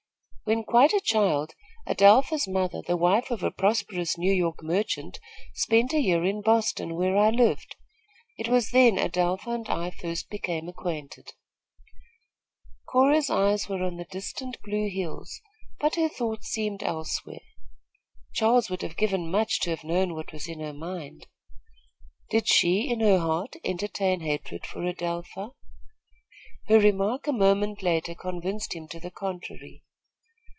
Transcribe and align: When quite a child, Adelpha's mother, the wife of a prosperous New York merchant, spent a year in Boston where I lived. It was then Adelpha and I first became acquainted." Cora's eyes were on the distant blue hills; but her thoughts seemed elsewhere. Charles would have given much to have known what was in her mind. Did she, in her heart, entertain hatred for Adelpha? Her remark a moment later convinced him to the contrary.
When 0.43 0.63
quite 0.65 0.91
a 0.91 0.99
child, 0.99 1.53
Adelpha's 1.87 2.45
mother, 2.45 2.81
the 2.85 2.97
wife 2.97 3.31
of 3.31 3.41
a 3.41 3.51
prosperous 3.51 4.17
New 4.17 4.33
York 4.33 4.61
merchant, 4.61 5.17
spent 5.53 5.93
a 5.93 6.01
year 6.01 6.25
in 6.25 6.41
Boston 6.41 6.95
where 6.95 7.15
I 7.15 7.29
lived. 7.29 7.77
It 8.37 8.49
was 8.49 8.71
then 8.71 8.97
Adelpha 8.97 9.49
and 9.49 9.69
I 9.69 9.91
first 9.91 10.29
became 10.29 10.67
acquainted." 10.67 11.31
Cora's 12.85 13.29
eyes 13.29 13.69
were 13.69 13.81
on 13.81 13.95
the 13.95 14.03
distant 14.03 14.61
blue 14.61 14.89
hills; 14.89 15.39
but 15.79 15.95
her 15.95 16.09
thoughts 16.09 16.47
seemed 16.49 16.83
elsewhere. 16.83 17.45
Charles 18.33 18.69
would 18.69 18.81
have 18.81 18.97
given 18.97 19.31
much 19.31 19.61
to 19.61 19.69
have 19.69 19.85
known 19.85 20.13
what 20.15 20.33
was 20.33 20.49
in 20.49 20.59
her 20.59 20.73
mind. 20.73 21.27
Did 22.29 22.49
she, 22.49 22.89
in 22.89 22.99
her 22.99 23.19
heart, 23.19 23.55
entertain 23.63 24.19
hatred 24.19 24.65
for 24.65 24.83
Adelpha? 24.85 25.51
Her 26.67 26.79
remark 26.79 27.25
a 27.27 27.31
moment 27.31 27.81
later 27.81 28.15
convinced 28.15 28.75
him 28.75 28.89
to 28.89 28.99
the 28.99 29.11
contrary. 29.11 29.83